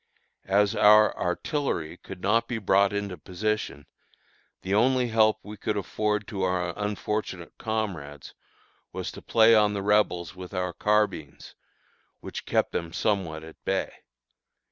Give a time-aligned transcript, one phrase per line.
[0.47, 3.85] As our artillery could not be brought into position,
[4.63, 8.33] the only help we could afford to our unfortunate comrades
[8.91, 11.53] was to play on the Rebels with our carbines,
[12.19, 13.91] which kept them somewhat at bay.